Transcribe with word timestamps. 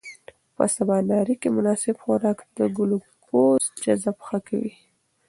په 0.55 0.63
سباناري 0.75 1.35
کې 1.41 1.49
مناسب 1.57 1.95
خوراک 2.03 2.37
د 2.57 2.59
ګلوکوز 2.77 3.63
جذب 3.83 4.17
ښه 4.27 4.39
کوي. 4.47 4.73